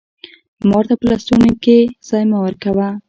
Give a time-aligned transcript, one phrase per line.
[0.69, 2.87] مار ته په لستوڼي کښي ځای مه ورکوه